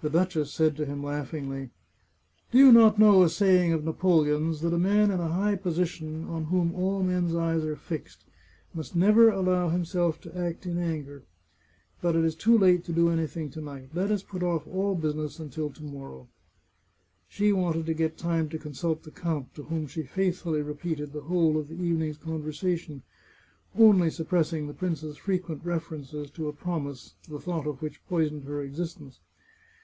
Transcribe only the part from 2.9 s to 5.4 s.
you know a saying of Napoleon's, that a man in a